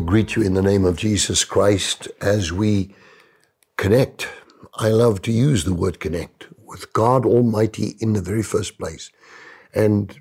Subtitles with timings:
[0.00, 2.94] greet you in the name of Jesus Christ as we
[3.76, 4.28] connect.
[4.74, 9.10] I love to use the word connect with God Almighty in the very first place.
[9.74, 10.20] And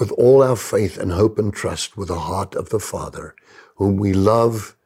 [0.00, 3.34] with all our faith and hope and trust with the heart of the Father,
[3.76, 4.76] whom we love,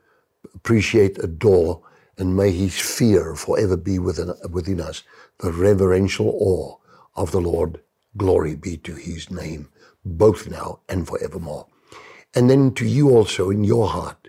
[0.54, 1.82] appreciate, adore,
[2.18, 5.02] and may his fear forever be within, within us,
[5.38, 6.76] the reverential awe
[7.14, 7.80] of the Lord.
[8.16, 9.68] Glory be to his name,
[10.04, 11.66] both now and forevermore.
[12.34, 14.25] And then to you also in your heart.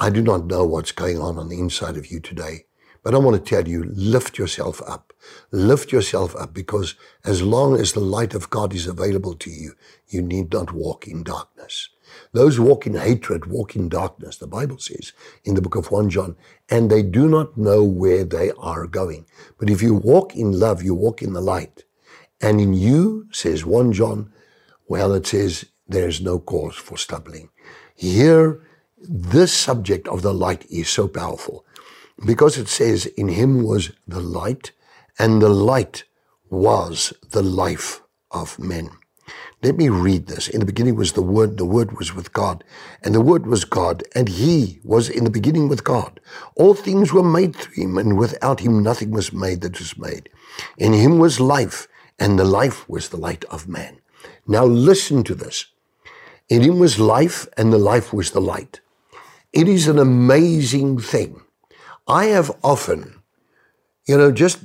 [0.00, 2.66] I do not know what's going on on the inside of you today,
[3.02, 5.12] but I want to tell you, lift yourself up.
[5.50, 9.72] Lift yourself up because as long as the light of God is available to you,
[10.06, 11.88] you need not walk in darkness.
[12.32, 15.12] Those walk in hatred walk in darkness, the Bible says
[15.44, 16.36] in the book of 1 John,
[16.70, 19.26] and they do not know where they are going.
[19.58, 21.84] But if you walk in love, you walk in the light.
[22.40, 24.32] And in you, says 1 John,
[24.86, 27.50] well, it says there's no cause for stumbling.
[27.96, 28.62] Here,
[29.00, 31.64] this subject of the light is so powerful
[32.24, 34.72] because it says, In him was the light,
[35.18, 36.04] and the light
[36.50, 38.90] was the life of men.
[39.62, 40.48] Let me read this.
[40.48, 42.64] In the beginning was the Word, the Word was with God,
[43.02, 46.20] and the Word was God, and He was in the beginning with God.
[46.54, 50.30] All things were made through Him, and without Him nothing was made that was made.
[50.78, 53.98] In Him was life, and the life was the light of man.
[54.46, 55.66] Now listen to this.
[56.48, 58.80] In him was life, and the life was the light.
[59.52, 61.40] It is an amazing thing.
[62.06, 63.22] I have often,
[64.06, 64.64] you know, just,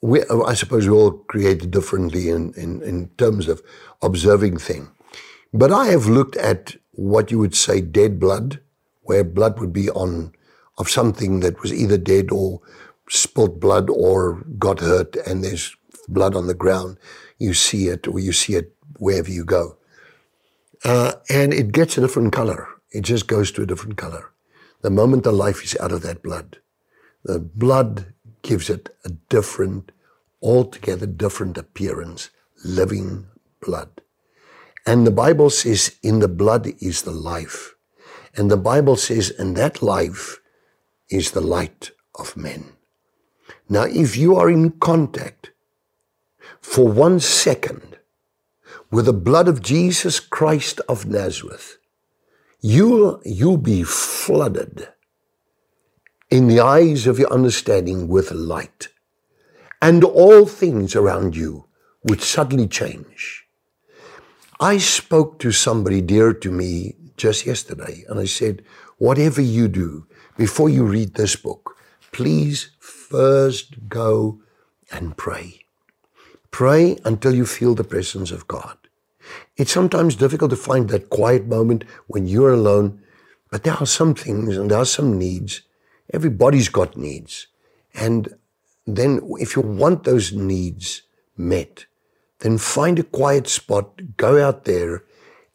[0.00, 3.62] we, I suppose we're all created differently in, in, in terms of
[4.02, 4.90] observing thing.
[5.52, 8.60] But I have looked at what you would say dead blood,
[9.02, 10.32] where blood would be on,
[10.78, 12.60] of something that was either dead or
[13.08, 15.76] spilt blood or got hurt and there's
[16.08, 16.98] blood on the ground.
[17.38, 19.76] You see it or you see it wherever you go.
[20.84, 22.68] Uh, and it gets a different color.
[22.94, 24.30] It just goes to a different color.
[24.82, 26.58] The moment the life is out of that blood,
[27.24, 29.90] the blood gives it a different,
[30.40, 32.30] altogether different appearance,
[32.64, 33.26] living
[33.60, 34.00] blood.
[34.86, 37.74] And the Bible says, in the blood is the life.
[38.36, 40.40] And the Bible says, and that life
[41.10, 42.74] is the light of men.
[43.68, 45.50] Now, if you are in contact
[46.60, 47.98] for one second
[48.90, 51.78] with the blood of Jesus Christ of Nazareth,
[52.64, 54.88] you'll, you'll be flooded
[56.30, 58.88] in the eyes of your understanding with light.
[59.82, 61.66] And all things around you
[62.04, 63.44] would suddenly change.
[64.58, 68.62] I spoke to somebody dear to me just yesterday, and I said,
[68.96, 70.06] whatever you do,
[70.38, 71.76] before you read this book,
[72.12, 74.40] please first go
[74.90, 75.66] and pray.
[76.50, 78.78] Pray until you feel the presence of God.
[79.56, 83.00] It's sometimes difficult to find that quiet moment when you're alone,
[83.50, 85.62] but there are some things and there are some needs.
[86.12, 87.46] Everybody's got needs.
[87.94, 88.34] And
[88.86, 91.02] then if you want those needs
[91.36, 91.86] met,
[92.40, 95.04] then find a quiet spot, go out there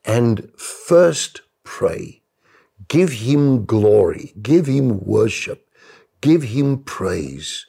[0.05, 2.21] and first pray.
[2.87, 5.67] Give him glory, give him worship,
[6.21, 7.67] give him praise.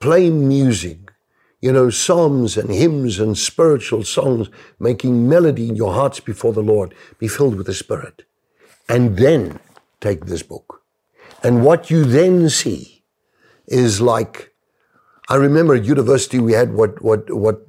[0.00, 1.12] Play music,
[1.60, 6.62] you know, psalms and hymns and spiritual songs, making melody in your hearts before the
[6.62, 6.94] Lord.
[7.18, 8.24] Be filled with the Spirit.
[8.88, 9.58] And then
[10.00, 10.82] take this book.
[11.42, 13.04] And what you then see
[13.66, 14.52] is like,
[15.28, 17.62] I remember at university we had what, what, what,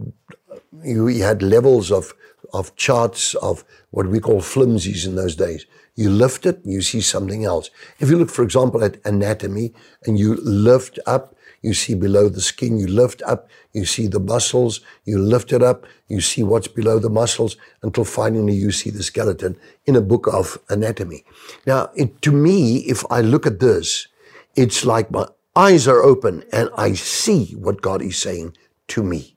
[0.84, 2.14] we had levels of,
[2.54, 5.66] of charts of what we call flimsies in those days.
[5.96, 7.72] You lift it, you see something else.
[8.00, 9.74] If you look, for example, at anatomy
[10.06, 14.20] and you lift up, you see below the skin, you lift up, you see the
[14.20, 18.92] muscles, you lift it up, you see what's below the muscles until finally you see
[18.92, 21.24] the skeleton in a book of anatomy.
[21.66, 24.08] Now, it, to me, if I look at this,
[24.56, 28.56] it's like my eyes are open and I see what God is saying
[28.90, 29.37] to me.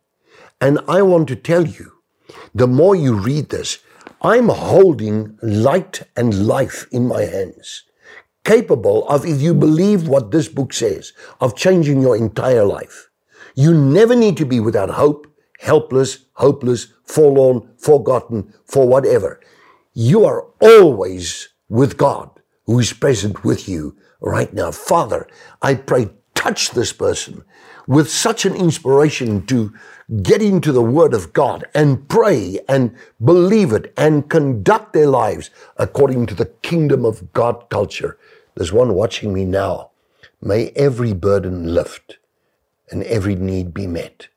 [0.60, 1.92] And I want to tell you,
[2.54, 3.78] the more you read this,
[4.22, 7.84] I'm holding light and life in my hands
[8.44, 13.10] capable of, if you believe what this book says, of changing your entire life.
[13.54, 15.26] You never need to be without hope,
[15.58, 19.40] helpless, hopeless, forlorn, forgotten, for whatever.
[19.92, 22.30] You are always with God
[22.66, 24.70] who is present with you right now.
[24.70, 25.28] Father,
[25.60, 26.08] I pray,
[26.40, 27.44] touch this person
[27.86, 29.72] with such an inspiration to
[30.22, 32.94] get into the Word of God and pray and
[33.24, 38.18] believe it and conduct their lives according to the kingdom of God culture
[38.54, 39.90] there's one watching me now.
[40.42, 42.18] May every burden lift
[42.90, 44.28] and every need be met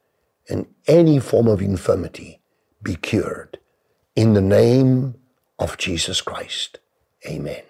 [0.50, 2.40] and any form of infirmity
[2.82, 3.60] be cured.
[4.16, 5.16] In the name
[5.60, 6.80] of Jesus Christ.
[7.28, 7.64] Amen.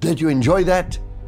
[0.00, 0.98] Did you enjoy that?